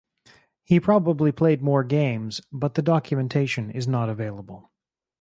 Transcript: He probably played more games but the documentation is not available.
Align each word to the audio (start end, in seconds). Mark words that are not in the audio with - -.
He 0.63 0.79
probably 0.79 1.31
played 1.31 1.61
more 1.61 1.83
games 1.83 2.41
but 2.51 2.73
the 2.73 2.81
documentation 2.81 3.69
is 3.69 3.87
not 3.87 4.09
available. 4.09 4.71